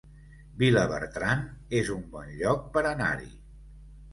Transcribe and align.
Vilabertran 0.61 1.45
es 1.81 1.91
un 1.99 2.07
bon 2.15 2.33
lloc 2.41 2.67
per 2.79 2.85
anar-hi 2.95 3.31